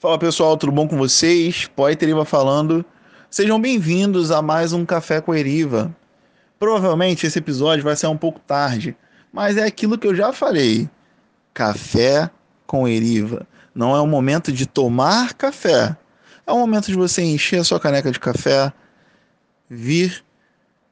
Fala 0.00 0.16
pessoal, 0.16 0.56
tudo 0.56 0.70
bom 0.70 0.86
com 0.86 0.96
vocês? 0.96 1.66
Poeta 1.74 2.04
Eriva 2.04 2.24
falando. 2.24 2.84
Sejam 3.28 3.60
bem-vindos 3.60 4.30
a 4.30 4.40
mais 4.40 4.72
um 4.72 4.86
Café 4.86 5.20
com 5.20 5.34
Eriva. 5.34 5.92
Provavelmente 6.56 7.26
esse 7.26 7.40
episódio 7.40 7.82
vai 7.82 7.96
ser 7.96 8.06
um 8.06 8.16
pouco 8.16 8.38
tarde, 8.38 8.96
mas 9.32 9.56
é 9.56 9.64
aquilo 9.64 9.98
que 9.98 10.06
eu 10.06 10.14
já 10.14 10.32
falei. 10.32 10.88
Café 11.52 12.30
com 12.64 12.86
Eriva. 12.86 13.44
Não 13.74 13.96
é 13.96 14.00
o 14.00 14.06
momento 14.06 14.52
de 14.52 14.66
tomar 14.66 15.34
café. 15.34 15.96
É 16.46 16.52
o 16.52 16.58
momento 16.58 16.86
de 16.86 16.94
você 16.94 17.20
encher 17.22 17.58
a 17.58 17.64
sua 17.64 17.80
caneca 17.80 18.12
de 18.12 18.20
café, 18.20 18.72
vir 19.68 20.24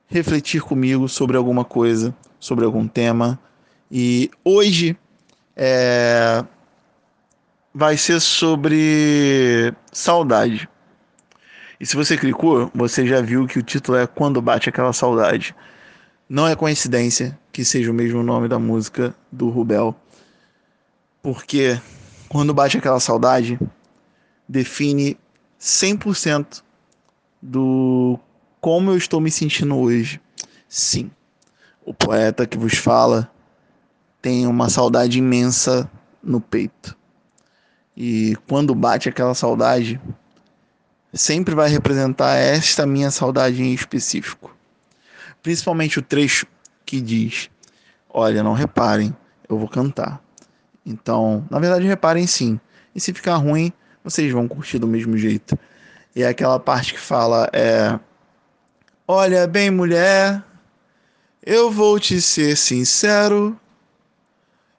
refletir 0.09 0.63
comigo 0.63 1.09
sobre 1.09 1.37
alguma 1.37 1.65
coisa, 1.65 2.13
sobre 2.41 2.65
algum 2.65 2.89
tema. 2.89 3.39
E 3.89 4.33
hoje 4.45 4.99
é, 5.55 6.45
vai 7.79 7.95
ser 7.99 8.21
sobre 8.21 9.71
saudade. 9.93 10.67
E 11.79 11.85
se 11.85 11.95
você 11.95 12.17
clicou, 12.17 12.71
você 12.75 13.07
já 13.07 13.21
viu 13.21 13.47
que 13.47 13.59
o 13.59 13.63
título 13.63 13.99
é 13.99 14.07
Quando 14.07 14.41
Bate 14.41 14.71
Aquela 14.71 14.95
Saudade. 14.95 15.55
Não 16.27 16.49
é 16.49 16.57
coincidência 16.57 17.39
que 17.53 17.67
seja 17.67 17.91
o 17.91 17.95
mesmo 17.95 18.23
nome 18.23 18.49
da 18.49 18.59
música 18.59 19.15
do 19.31 19.51
Rubel. 19.51 19.95
Porque 21.23 21.79
quando 22.31 22.55
bate 22.55 22.79
aquela 22.79 22.99
saudade, 22.99 23.59
define 24.49 25.19
100% 25.61 26.63
do 27.43 28.19
como 28.59 28.93
eu 28.93 28.97
estou 28.97 29.21
me 29.21 29.31
sentindo 29.31 29.77
hoje. 29.77 30.19
Sim, 30.67 31.11
o 31.85 31.93
poeta 31.93 32.47
que 32.47 32.57
vos 32.57 32.79
fala 32.79 33.31
tem 34.23 34.47
uma 34.47 34.71
saudade 34.71 35.19
imensa 35.19 35.91
no 36.23 36.41
peito. 36.41 36.97
E 37.97 38.37
quando 38.47 38.75
bate 38.75 39.09
aquela 39.09 39.35
saudade, 39.35 40.01
sempre 41.15 41.55
vai 41.55 41.71
representar 41.71 42.37
esta 42.37 42.85
minha 42.85 43.11
saudade 43.11 43.63
em 43.63 43.73
específico. 43.73 44.55
Principalmente 45.43 45.99
o 45.99 46.03
trecho 46.03 46.47
que 46.85 47.01
diz: 47.01 47.49
Olha, 48.11 48.43
não 48.43 48.53
reparem, 48.53 49.17
eu 49.49 49.59
vou 49.59 49.69
cantar. 49.69 50.21
Então, 50.85 51.47
na 51.51 51.59
verdade, 51.59 51.87
reparem 51.87 52.27
sim. 52.27 52.61
E 52.95 53.01
se 53.01 53.13
ficar 53.13 53.37
ruim, 53.37 53.73
vocês 54.05 54.31
vão 54.33 54.47
curtir 54.47 54.79
do 54.79 54.87
mesmo 54.87 55.17
jeito. 55.17 55.59
E 56.15 56.23
é 56.23 56.29
aquela 56.29 56.61
parte 56.61 56.93
que 56.93 57.01
fala: 57.01 57.49
é, 57.53 57.99
Olha 59.09 59.47
bem, 59.47 59.71
mulher, 59.71 60.43
eu 61.45 61.71
vou 61.71 61.99
te 61.99 62.21
ser 62.21 62.57
sincero. 62.57 63.59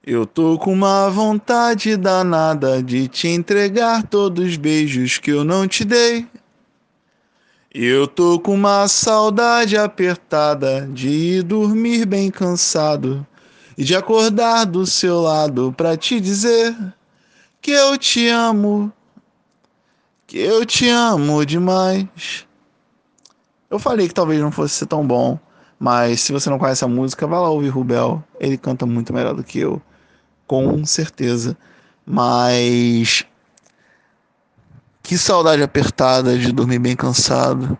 Eu 0.09 0.25
tô 0.25 0.58
com 0.58 0.72
uma 0.72 1.09
vontade 1.09 1.97
danada 1.97 2.81
de 2.81 3.09
te 3.09 3.27
entregar 3.27 4.03
todos 4.03 4.52
os 4.52 4.55
beijos 4.55 5.17
que 5.17 5.31
eu 5.31 5.44
não 5.44 5.67
te 5.67 5.83
dei. 5.83 6.25
Eu 7.73 8.08
tô 8.08 8.39
com 8.39 8.53
uma 8.53 8.88
saudade 8.88 9.75
apertada 9.75 10.88
de 10.94 11.09
ir 11.09 11.44
dormir 11.44 12.05
bem 12.05 12.31
cansado 12.31 13.27
e 13.77 13.83
de 13.83 13.97
acordar 13.97 14.64
do 14.64 14.86
seu 14.86 15.19
lado 15.19 15.73
para 15.75 15.97
te 15.97 16.21
dizer 16.21 16.73
que 17.61 17.71
eu 17.71 17.97
te 17.97 18.30
amo, 18.30 18.89
que 20.25 20.38
eu 20.38 20.66
te 20.66 20.88
amo 20.88 21.45
demais. 21.45 22.47
Eu 23.69 23.77
falei 23.77 24.08
que 24.08 24.14
talvez 24.14 24.39
não 24.39 24.53
fosse 24.53 24.75
ser 24.75 24.86
tão 24.86 25.05
bom, 25.05 25.38
mas 25.77 26.21
se 26.21 26.31
você 26.31 26.49
não 26.49 26.58
conhece 26.58 26.86
a 26.86 26.88
música, 26.88 27.27
vá 27.27 27.42
lá 27.42 27.49
ouvir 27.49 27.67
Rubel. 27.67 28.23
Ele 28.39 28.58
canta 28.58 28.86
muito 28.86 29.14
melhor 29.14 29.36
do 29.36 29.44
que 29.44 29.59
eu 29.59 29.81
com 30.47 30.85
certeza. 30.85 31.57
Mas 32.05 33.25
que 35.03 35.17
saudade 35.17 35.61
apertada 35.61 36.37
de 36.37 36.51
dormir 36.51 36.79
bem 36.79 36.95
cansado 36.95 37.77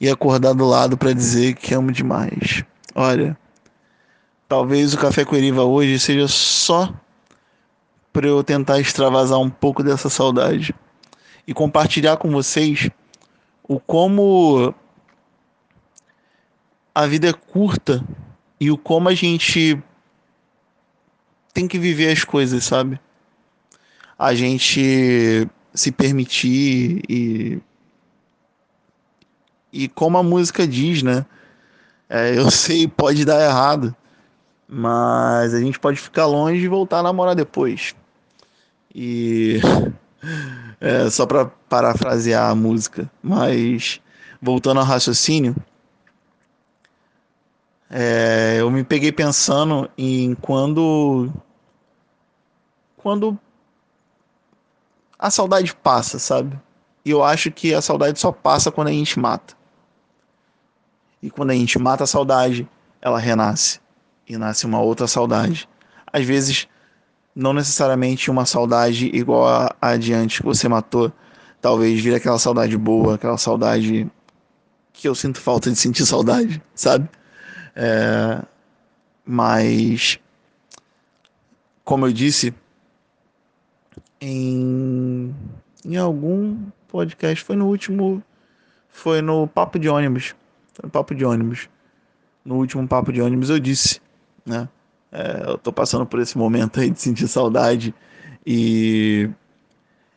e 0.00 0.08
acordar 0.08 0.54
do 0.54 0.66
lado 0.66 0.96
para 0.96 1.12
dizer 1.12 1.54
que 1.54 1.74
amo 1.74 1.92
demais. 1.92 2.64
Olha, 2.94 3.36
talvez 4.48 4.94
o 4.94 4.98
café 4.98 5.24
com 5.24 5.36
Eriva 5.36 5.62
hoje 5.62 5.98
seja 5.98 6.26
só 6.26 6.92
para 8.12 8.26
eu 8.26 8.42
tentar 8.42 8.80
extravasar 8.80 9.38
um 9.38 9.50
pouco 9.50 9.82
dessa 9.82 10.08
saudade 10.08 10.74
e 11.46 11.54
compartilhar 11.54 12.16
com 12.16 12.30
vocês 12.30 12.90
o 13.62 13.78
como 13.78 14.74
a 16.94 17.06
vida 17.06 17.28
é 17.28 17.32
curta 17.32 18.04
e 18.58 18.70
o 18.70 18.76
como 18.76 19.08
a 19.08 19.14
gente 19.14 19.80
tem 21.52 21.66
que 21.66 21.78
viver 21.78 22.12
as 22.12 22.24
coisas, 22.24 22.64
sabe? 22.64 23.00
A 24.18 24.34
gente 24.34 25.48
se 25.74 25.92
permitir 25.92 27.02
e. 27.08 27.58
E 29.72 29.88
como 29.88 30.18
a 30.18 30.22
música 30.22 30.66
diz, 30.66 31.02
né? 31.02 31.24
É, 32.08 32.36
eu 32.36 32.50
sei, 32.52 32.88
pode 32.88 33.24
dar 33.24 33.40
errado, 33.40 33.94
mas 34.68 35.54
a 35.54 35.60
gente 35.60 35.78
pode 35.78 35.98
ficar 35.98 36.26
longe 36.26 36.64
e 36.64 36.68
voltar 36.68 36.98
a 36.98 37.02
namorar 37.02 37.34
depois. 37.34 37.94
E. 38.94 39.60
É, 40.78 41.08
só 41.08 41.24
para 41.24 41.46
parafrasear 41.46 42.50
a 42.50 42.54
música, 42.54 43.10
mas 43.22 44.02
voltando 44.40 44.80
ao 44.80 44.86
raciocínio, 44.86 45.56
é, 47.90 48.39
eu 48.70 48.74
me 48.74 48.84
peguei 48.84 49.10
pensando 49.10 49.90
em 49.98 50.34
quando. 50.36 51.32
Quando 52.96 53.38
a 55.18 55.30
saudade 55.30 55.74
passa, 55.74 56.18
sabe? 56.18 56.58
E 57.04 57.10
eu 57.10 57.24
acho 57.24 57.50
que 57.50 57.74
a 57.74 57.82
saudade 57.82 58.20
só 58.20 58.30
passa 58.30 58.70
quando 58.70 58.88
a 58.88 58.92
gente 58.92 59.18
mata. 59.18 59.54
E 61.20 61.30
quando 61.30 61.50
a 61.50 61.54
gente 61.54 61.78
mata 61.78 62.04
a 62.04 62.06
saudade, 62.06 62.68
ela 63.02 63.18
renasce. 63.18 63.80
E 64.28 64.36
nasce 64.36 64.66
uma 64.66 64.80
outra 64.80 65.08
saudade. 65.08 65.68
Às 66.12 66.24
vezes, 66.24 66.68
não 67.34 67.52
necessariamente 67.52 68.30
uma 68.30 68.46
saudade 68.46 69.10
igual 69.12 69.48
a, 69.48 69.74
a 69.80 69.98
que 69.98 70.42
você 70.44 70.68
matou. 70.68 71.12
Talvez 71.60 72.00
vire 72.00 72.14
aquela 72.14 72.38
saudade 72.38 72.76
boa, 72.76 73.16
aquela 73.16 73.36
saudade 73.36 74.10
que 74.92 75.08
eu 75.08 75.14
sinto 75.14 75.40
falta 75.40 75.70
de 75.70 75.76
sentir 75.76 76.06
saudade, 76.06 76.62
sabe? 76.74 77.08
É, 77.74 78.42
mas, 79.24 80.18
como 81.84 82.06
eu 82.06 82.12
disse, 82.12 82.54
em, 84.20 85.34
em 85.84 85.96
algum 85.96 86.56
podcast, 86.88 87.44
foi 87.44 87.56
no 87.56 87.66
último, 87.66 88.22
foi 88.88 89.22
no 89.22 89.46
Papo 89.46 89.78
de 89.78 89.88
Ônibus, 89.88 90.34
foi 90.72 90.84
no 90.84 90.90
Papo 90.90 91.14
de 91.14 91.24
Ônibus, 91.24 91.68
no 92.44 92.56
último 92.56 92.86
Papo 92.86 93.12
de 93.12 93.20
Ônibus 93.20 93.50
eu 93.50 93.58
disse, 93.58 94.00
né? 94.44 94.68
É, 95.12 95.42
eu 95.46 95.58
tô 95.58 95.72
passando 95.72 96.06
por 96.06 96.20
esse 96.20 96.38
momento 96.38 96.80
aí 96.80 96.90
de 96.90 97.00
sentir 97.00 97.26
saudade. 97.26 97.94
E 98.46 99.28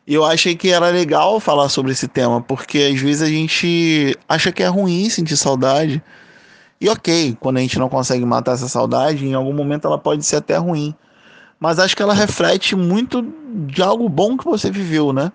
eu 0.06 0.24
achei 0.24 0.54
que 0.54 0.70
era 0.70 0.88
legal 0.88 1.40
falar 1.40 1.68
sobre 1.68 1.92
esse 1.92 2.06
tema, 2.06 2.40
porque 2.40 2.78
às 2.78 3.00
vezes 3.00 3.22
a 3.22 3.26
gente 3.26 4.16
acha 4.28 4.52
que 4.52 4.62
é 4.62 4.66
ruim 4.66 5.08
sentir 5.10 5.36
saudade, 5.36 6.02
e 6.84 6.88
ok, 6.90 7.34
quando 7.40 7.56
a 7.56 7.60
gente 7.60 7.78
não 7.78 7.88
consegue 7.88 8.26
matar 8.26 8.52
essa 8.52 8.68
saudade, 8.68 9.26
em 9.26 9.32
algum 9.32 9.54
momento 9.54 9.86
ela 9.86 9.96
pode 9.96 10.22
ser 10.22 10.36
até 10.36 10.58
ruim. 10.58 10.94
Mas 11.58 11.78
acho 11.78 11.96
que 11.96 12.02
ela 12.02 12.12
reflete 12.12 12.76
muito 12.76 13.22
de 13.66 13.82
algo 13.82 14.06
bom 14.06 14.36
que 14.36 14.44
você 14.44 14.70
viveu, 14.70 15.10
né? 15.10 15.32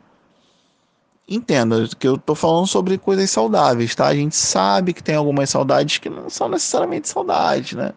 Entenda 1.27 1.87
que 1.97 2.07
eu 2.07 2.19
tô 2.19 2.35
falando 2.35 2.67
sobre 2.67 2.99
coisas 2.99 3.31
saudáveis, 3.31 3.95
tá? 3.95 4.05
A 4.05 4.13
gente 4.13 4.35
sabe 4.35 4.93
que 4.93 5.01
tem 5.01 5.15
algumas 5.15 5.49
saudades 5.49 5.97
que 5.97 6.07
não 6.07 6.29
são 6.29 6.47
necessariamente 6.49 7.09
saudades, 7.09 7.73
né? 7.73 7.93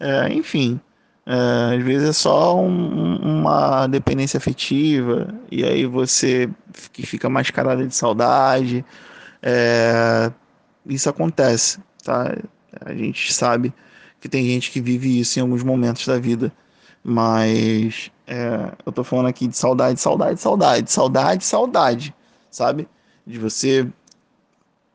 É, 0.00 0.32
enfim, 0.32 0.80
é, 1.26 1.76
às 1.76 1.84
vezes 1.84 2.08
é 2.08 2.12
só 2.14 2.58
um, 2.58 3.16
uma 3.16 3.86
dependência 3.86 4.38
afetiva, 4.38 5.28
e 5.52 5.62
aí 5.62 5.84
você 5.84 6.48
que 6.90 7.04
fica 7.06 7.28
mascarada 7.28 7.86
de 7.86 7.94
saudade. 7.94 8.82
É, 9.42 10.32
isso 10.86 11.10
acontece, 11.10 11.80
tá? 12.02 12.34
A 12.80 12.94
gente 12.94 13.32
sabe 13.32 13.72
que 14.20 14.28
tem 14.28 14.44
gente 14.46 14.70
que 14.70 14.80
vive 14.80 15.20
isso 15.20 15.38
em 15.38 15.42
alguns 15.42 15.62
momentos 15.62 16.06
da 16.06 16.18
vida, 16.18 16.52
mas 17.02 18.10
é, 18.26 18.72
eu 18.84 18.92
tô 18.92 19.02
falando 19.04 19.26
aqui 19.26 19.46
de 19.46 19.56
saudade, 19.56 20.00
saudade, 20.00 20.40
saudade, 20.40 20.90
saudade, 20.90 21.44
saudade, 21.44 22.14
sabe? 22.50 22.88
De 23.26 23.38
você 23.38 23.88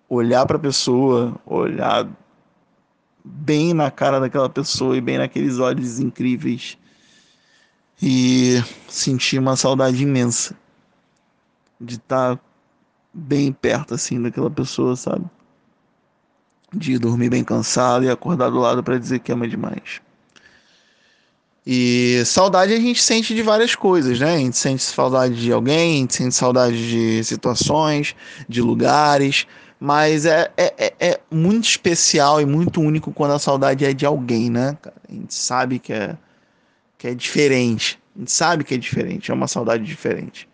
olhar 0.07 0.45
para 0.45 0.57
a 0.57 0.59
pessoa, 0.59 1.35
olhar 1.45 2.07
bem 3.23 3.73
na 3.73 3.89
cara 3.89 4.19
daquela 4.19 4.49
pessoa 4.49 4.97
e 4.97 5.01
bem 5.01 5.17
naqueles 5.17 5.59
olhos 5.59 5.99
incríveis 5.99 6.77
e 8.01 8.61
sentir 8.87 9.39
uma 9.39 9.55
saudade 9.55 10.03
imensa 10.03 10.55
de 11.79 11.95
estar 11.95 12.35
tá 12.35 12.41
bem 13.13 13.51
perto 13.51 13.93
assim 13.93 14.21
daquela 14.21 14.49
pessoa, 14.49 14.95
sabe? 14.95 15.25
De 16.73 16.97
dormir 16.97 17.29
bem 17.29 17.43
cansado 17.43 18.05
e 18.05 18.09
acordar 18.09 18.49
do 18.49 18.59
lado 18.59 18.83
para 18.83 18.97
dizer 18.97 19.19
que 19.19 19.31
ama 19.31 19.47
demais. 19.47 20.01
E 21.65 22.21
saudade 22.25 22.73
a 22.73 22.79
gente 22.79 23.01
sente 23.01 23.33
de 23.33 23.41
várias 23.41 23.73
coisas, 23.73 24.19
né? 24.19 24.35
A 24.35 24.37
gente 24.37 24.57
sente 24.57 24.83
saudade 24.83 25.35
de 25.35 25.51
alguém, 25.51 25.97
a 25.97 25.99
gente 26.01 26.15
sente 26.15 26.35
saudade 26.35 26.89
de 26.89 27.23
situações, 27.23 28.15
de 28.49 28.61
lugares, 28.61 29.47
mas 29.79 30.25
é, 30.25 30.51
é, 30.57 30.73
é, 30.77 30.93
é 30.99 31.19
muito 31.31 31.65
especial 31.65 32.41
e 32.41 32.45
muito 32.45 32.81
único 32.81 33.13
quando 33.13 33.31
a 33.31 33.39
saudade 33.39 33.85
é 33.85 33.93
de 33.93 34.05
alguém, 34.05 34.49
né? 34.49 34.77
A 35.07 35.11
gente 35.11 35.33
sabe 35.33 35.79
que 35.79 35.93
é, 35.93 36.17
que 36.97 37.07
é 37.07 37.15
diferente. 37.15 37.97
A 38.15 38.19
gente 38.19 38.31
sabe 38.31 38.63
que 38.65 38.73
é 38.73 38.77
diferente, 38.77 39.31
é 39.31 39.33
uma 39.33 39.47
saudade 39.47 39.85
diferente. 39.85 40.49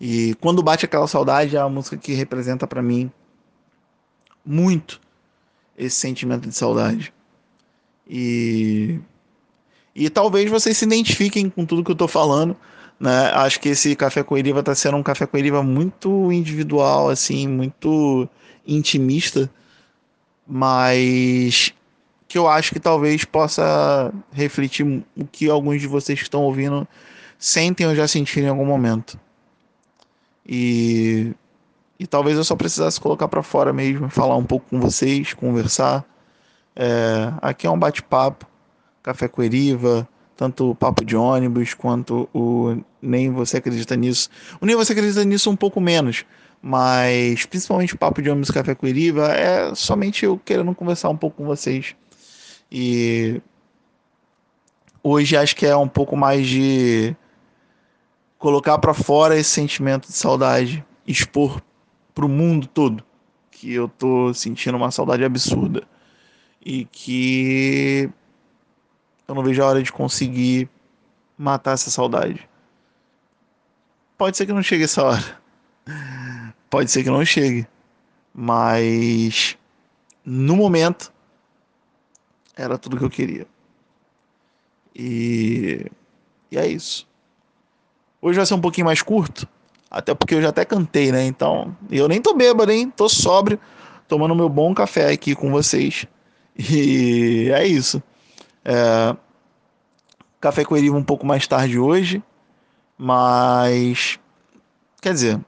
E 0.00 0.34
quando 0.40 0.62
bate 0.62 0.84
aquela 0.84 1.08
saudade, 1.08 1.56
é 1.56 1.60
a 1.60 1.68
música 1.68 1.96
que 1.96 2.12
representa 2.12 2.66
para 2.66 2.82
mim 2.82 3.10
muito 4.44 5.00
esse 5.76 5.96
sentimento 5.96 6.48
de 6.48 6.54
saudade. 6.54 7.12
E 8.08 8.98
e 9.94 10.10
talvez 10.10 10.50
vocês 10.50 10.76
se 10.76 10.84
identifiquem 10.84 11.48
com 11.48 11.64
tudo 11.64 11.84
que 11.84 11.90
eu 11.92 11.96
tô 11.96 12.08
falando, 12.08 12.56
né? 12.98 13.30
Acho 13.32 13.60
que 13.60 13.68
esse 13.68 13.94
café 13.94 14.24
com 14.24 14.36
Eriva 14.36 14.62
tá 14.62 14.74
sendo 14.74 14.96
um 14.96 15.02
café 15.02 15.24
com 15.26 15.36
Eriva 15.38 15.62
muito 15.62 16.32
individual 16.32 17.08
assim, 17.08 17.46
muito 17.46 18.28
intimista, 18.66 19.48
mas 20.46 21.72
que 22.26 22.36
eu 22.36 22.48
acho 22.48 22.72
que 22.72 22.80
talvez 22.80 23.24
possa 23.24 24.12
refletir 24.32 24.84
o 25.16 25.24
que 25.24 25.48
alguns 25.48 25.80
de 25.80 25.86
vocês 25.86 26.18
que 26.18 26.24
estão 26.24 26.42
ouvindo 26.42 26.88
sentem 27.38 27.86
ou 27.86 27.94
já 27.94 28.08
sentiram 28.08 28.48
em 28.48 28.50
algum 28.50 28.66
momento. 28.66 29.18
E, 30.46 31.32
e 31.98 32.06
talvez 32.06 32.36
eu 32.36 32.44
só 32.44 32.56
precisasse 32.56 33.00
colocar 33.00 33.28
para 33.28 33.42
fora 33.42 33.72
mesmo, 33.72 34.08
falar 34.10 34.36
um 34.36 34.44
pouco 34.44 34.66
com 34.68 34.80
vocês, 34.80 35.32
conversar. 35.32 36.04
É, 36.74 37.32
aqui 37.40 37.66
é 37.66 37.70
um 37.70 37.78
bate-papo, 37.78 38.46
café 39.02 39.28
com 39.28 39.42
Eriva, 39.42 40.08
tanto 40.36 40.70
o 40.70 40.74
papo 40.74 41.04
de 41.04 41.16
ônibus 41.16 41.72
quanto 41.74 42.28
o 42.34 42.76
nem 43.00 43.30
você 43.30 43.58
acredita 43.58 43.94
nisso. 43.94 44.28
O 44.60 44.66
nem 44.66 44.74
você 44.74 44.92
acredita 44.92 45.24
nisso 45.24 45.48
um 45.50 45.56
pouco 45.56 45.80
menos, 45.80 46.24
mas 46.60 47.46
principalmente 47.46 47.94
o 47.94 47.98
papo 47.98 48.20
de 48.20 48.28
ônibus 48.28 48.50
café 48.50 48.74
com 48.74 48.86
Eriva 48.86 49.28
é 49.28 49.74
somente 49.74 50.24
eu 50.24 50.38
querendo 50.44 50.74
conversar 50.74 51.10
um 51.10 51.16
pouco 51.16 51.36
com 51.36 51.44
vocês. 51.44 51.94
E 52.70 53.40
hoje 55.02 55.36
acho 55.36 55.54
que 55.54 55.64
é 55.64 55.76
um 55.76 55.88
pouco 55.88 56.16
mais 56.16 56.44
de 56.46 57.14
colocar 58.36 58.78
para 58.78 58.92
fora 58.92 59.38
esse 59.38 59.50
sentimento 59.50 60.08
de 60.08 60.14
saudade, 60.14 60.84
expor 61.06 61.62
para 62.14 62.24
o 62.24 62.28
mundo 62.28 62.66
todo 62.66 63.04
que 63.50 63.72
eu 63.72 63.88
tô 63.88 64.32
sentindo 64.34 64.76
uma 64.76 64.90
saudade 64.90 65.24
absurda 65.24 65.86
e 66.64 66.84
que 66.86 68.10
eu 69.26 69.34
não 69.34 69.42
vejo 69.42 69.62
a 69.62 69.66
hora 69.66 69.82
de 69.82 69.92
conseguir 69.92 70.68
matar 71.36 71.72
essa 71.72 71.90
saudade. 71.90 72.48
Pode 74.16 74.36
ser 74.36 74.46
que 74.46 74.52
não 74.52 74.62
chegue 74.62 74.84
essa 74.84 75.02
hora. 75.02 75.40
Pode 76.70 76.90
ser 76.90 77.02
que 77.02 77.10
não 77.10 77.24
chegue. 77.24 77.66
Mas 78.32 79.56
no 80.24 80.56
momento 80.56 81.12
era 82.56 82.78
tudo 82.78 82.96
que 82.96 83.04
eu 83.04 83.10
queria. 83.10 83.46
E, 84.94 85.86
e 86.50 86.58
é 86.58 86.66
isso. 86.66 87.08
Hoje 88.20 88.36
vai 88.36 88.46
ser 88.46 88.54
um 88.54 88.60
pouquinho 88.60 88.86
mais 88.86 89.02
curto, 89.02 89.46
até 89.94 90.12
porque 90.12 90.34
eu 90.34 90.42
já 90.42 90.48
até 90.48 90.64
cantei, 90.64 91.12
né? 91.12 91.24
Então, 91.24 91.74
eu 91.88 92.08
nem 92.08 92.20
tô 92.20 92.34
bêbado, 92.34 92.72
hein? 92.72 92.92
Tô 92.94 93.08
sóbrio, 93.08 93.60
tomando 94.08 94.34
meu 94.34 94.48
bom 94.48 94.74
café 94.74 95.12
aqui 95.12 95.36
com 95.36 95.52
vocês. 95.52 96.04
E 96.58 97.48
é 97.54 97.64
isso. 97.64 98.02
É... 98.64 99.14
Café 100.40 100.64
com 100.64 100.76
Eriva 100.76 100.96
um 100.96 101.04
pouco 101.04 101.24
mais 101.24 101.46
tarde 101.46 101.78
hoje, 101.78 102.20
mas 102.98 104.18
quer 105.00 105.12
dizer, 105.14 105.40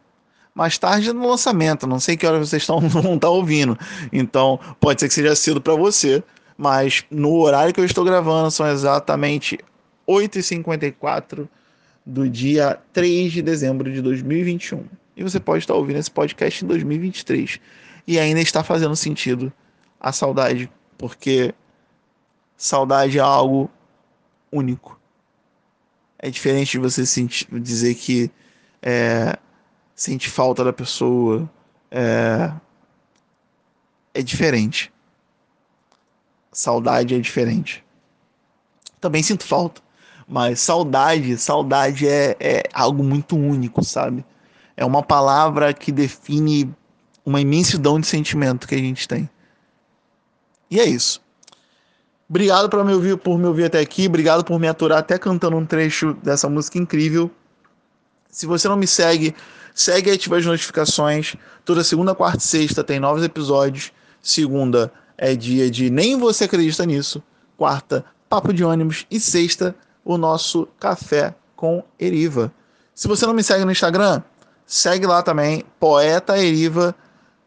mais 0.54 0.78
tarde 0.78 1.12
no 1.12 1.28
lançamento. 1.28 1.84
Não 1.84 1.98
sei 1.98 2.16
que 2.16 2.24
hora 2.24 2.38
vocês 2.38 2.62
estão 2.62 2.78
estar 3.14 3.28
ouvindo. 3.28 3.76
Então, 4.12 4.60
pode 4.78 5.00
ser 5.00 5.08
que 5.08 5.14
seja 5.14 5.34
cedo 5.34 5.60
para 5.60 5.74
você, 5.74 6.22
mas 6.56 7.04
no 7.10 7.34
horário 7.40 7.74
que 7.74 7.80
eu 7.80 7.84
estou 7.84 8.04
gravando 8.04 8.50
são 8.52 8.66
exatamente 8.68 9.58
8h54 10.08 11.48
do 12.06 12.30
dia 12.30 12.80
3 12.92 13.32
de 13.32 13.42
dezembro 13.42 13.92
de 13.92 14.00
2021. 14.00 14.84
E 15.16 15.24
você 15.24 15.40
pode 15.40 15.64
estar 15.64 15.74
ouvindo 15.74 15.98
esse 15.98 16.10
podcast 16.10 16.64
em 16.64 16.68
2023 16.68 17.60
e 18.06 18.18
ainda 18.18 18.40
está 18.40 18.62
fazendo 18.62 18.94
sentido 18.94 19.52
a 19.98 20.12
saudade, 20.12 20.70
porque 20.96 21.52
saudade 22.56 23.18
é 23.18 23.22
algo 23.22 23.68
único. 24.52 25.00
É 26.18 26.30
diferente 26.30 26.72
de 26.72 26.78
você 26.78 27.04
sentir, 27.04 27.48
dizer 27.60 27.94
que 27.94 28.30
é, 28.80 29.36
sente 29.94 30.28
falta 30.30 30.62
da 30.62 30.72
pessoa. 30.72 31.50
É, 31.90 32.52
é 34.14 34.22
diferente. 34.22 34.92
Saudade 36.52 37.14
é 37.14 37.18
diferente. 37.18 37.84
Também 39.00 39.22
sinto 39.22 39.44
falta. 39.44 39.85
Mas 40.28 40.60
saudade, 40.60 41.36
saudade 41.38 42.08
é, 42.08 42.36
é 42.40 42.62
algo 42.72 43.02
muito 43.04 43.36
único, 43.36 43.84
sabe? 43.84 44.24
É 44.76 44.84
uma 44.84 45.02
palavra 45.02 45.72
que 45.72 45.92
define 45.92 46.74
uma 47.24 47.40
imensidão 47.40 48.00
de 48.00 48.06
sentimento 48.06 48.66
que 48.66 48.74
a 48.74 48.78
gente 48.78 49.06
tem. 49.06 49.28
E 50.70 50.80
é 50.80 50.84
isso. 50.84 51.20
Obrigado 52.28 52.68
por 52.68 52.84
me 52.84 52.92
ouvir, 52.92 53.16
por 53.16 53.38
me 53.38 53.46
ouvir 53.46 53.64
até 53.64 53.78
aqui. 53.78 54.06
Obrigado 54.06 54.44
por 54.44 54.58
me 54.58 54.66
aturar 54.66 54.98
até 54.98 55.16
cantando 55.16 55.56
um 55.56 55.64
trecho 55.64 56.14
dessa 56.14 56.48
música 56.48 56.76
incrível. 56.76 57.30
Se 58.28 58.46
você 58.46 58.68
não 58.68 58.76
me 58.76 58.86
segue, 58.86 59.34
segue 59.74 60.10
e 60.10 60.14
ativa 60.14 60.36
as 60.36 60.44
notificações. 60.44 61.36
Toda 61.64 61.84
segunda, 61.84 62.14
quarta 62.14 62.38
e 62.38 62.42
sexta 62.42 62.82
tem 62.82 62.98
novos 62.98 63.22
episódios. 63.22 63.92
Segunda 64.20 64.92
é 65.16 65.36
dia 65.36 65.70
de 65.70 65.88
Nem 65.88 66.18
Você 66.18 66.44
Acredita 66.44 66.84
Nisso. 66.84 67.22
Quarta, 67.56 68.04
Papo 68.28 68.52
de 68.52 68.64
Ônibus. 68.64 69.06
E 69.08 69.20
sexta, 69.20 69.74
o 70.06 70.16
nosso 70.16 70.68
café 70.78 71.34
com 71.56 71.82
Eriva. 72.00 72.52
Se 72.94 73.08
você 73.08 73.26
não 73.26 73.34
me 73.34 73.42
segue 73.42 73.64
no 73.64 73.72
Instagram, 73.72 74.22
segue 74.64 75.04
lá 75.04 75.20
também, 75.20 75.64
Poeta 75.80 76.38
Eriva. 76.38 76.94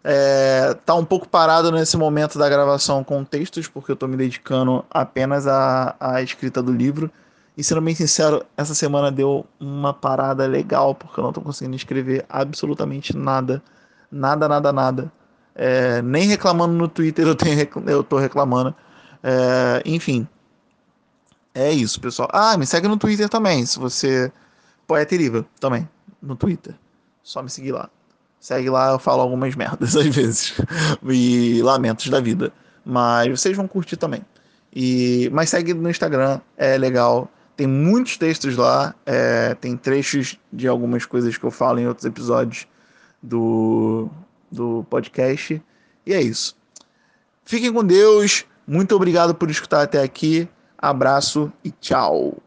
É, 0.03 0.75
tá 0.85 0.93
um 0.93 1.05
pouco 1.05 1.27
parado 1.27 1.71
nesse 1.71 1.95
momento 1.95 2.37
da 2.37 2.49
gravação 2.49 3.03
com 3.03 3.23
textos, 3.23 3.67
porque 3.67 3.91
eu 3.93 3.95
tô 3.95 4.07
me 4.07 4.17
dedicando 4.17 4.83
apenas 4.91 5.47
à, 5.47 5.95
à 5.99 6.21
escrita 6.21 6.61
do 6.61 6.73
livro. 6.73 7.09
E 7.57 7.63
sendo 7.63 7.81
bem 7.81 7.95
sincero, 7.95 8.45
essa 8.57 8.75
semana 8.75 9.11
deu 9.11 9.45
uma 9.59 9.93
parada 9.93 10.45
legal, 10.45 10.93
porque 10.93 11.19
eu 11.19 11.23
não 11.23 11.33
tô 11.33 11.41
conseguindo 11.41 11.75
escrever 11.77 12.25
absolutamente 12.29 13.15
nada. 13.15 13.63
Nada, 14.11 14.49
nada, 14.49 14.73
nada. 14.73 15.11
É, 15.55 16.01
nem 16.01 16.27
reclamando 16.27 16.73
no 16.73 16.87
Twitter 16.87 17.25
eu, 17.25 17.35
tenho, 17.35 17.67
eu 17.87 18.03
tô 18.03 18.17
reclamando. 18.17 18.75
É, 19.23 19.81
enfim, 19.85 20.27
é 21.59 21.71
isso, 21.73 21.99
pessoal. 21.99 22.29
Ah, 22.31 22.57
me 22.57 22.65
segue 22.65 22.87
no 22.87 22.97
Twitter 22.97 23.27
também, 23.27 23.65
se 23.65 23.77
você. 23.77 24.31
Poeta 24.87 25.13
Eriva 25.13 25.45
também, 25.59 25.87
no 26.21 26.35
Twitter. 26.35 26.73
Só 27.21 27.43
me 27.43 27.49
seguir 27.49 27.73
lá. 27.73 27.89
Segue 28.39 28.69
lá, 28.69 28.91
eu 28.91 28.99
falo 28.99 29.21
algumas 29.21 29.55
merdas 29.55 29.95
às 29.97 30.07
vezes. 30.07 30.53
e 31.03 31.61
lamentos 31.61 32.07
da 32.09 32.19
vida. 32.19 32.53
Mas 32.85 33.39
vocês 33.39 33.55
vão 33.55 33.67
curtir 33.67 33.97
também. 33.97 34.25
E, 34.73 35.29
mas 35.33 35.49
segue 35.49 35.73
no 35.73 35.89
Instagram, 35.89 36.39
é 36.57 36.77
legal. 36.77 37.29
Tem 37.57 37.67
muitos 37.67 38.17
textos 38.17 38.55
lá, 38.55 38.95
é, 39.05 39.53
tem 39.55 39.75
trechos 39.75 40.39
de 40.51 40.67
algumas 40.67 41.05
coisas 41.05 41.37
que 41.37 41.43
eu 41.43 41.51
falo 41.51 41.79
em 41.79 41.87
outros 41.87 42.05
episódios 42.05 42.65
do, 43.21 44.09
do 44.49 44.85
podcast. 44.89 45.61
E 46.05 46.13
é 46.13 46.21
isso. 46.21 46.55
Fiquem 47.43 47.73
com 47.73 47.83
Deus. 47.83 48.45
Muito 48.65 48.95
obrigado 48.95 49.35
por 49.35 49.49
escutar 49.49 49.81
até 49.81 50.01
aqui. 50.01 50.47
Abraço 50.81 51.51
e 51.63 51.71
tchau. 51.71 52.37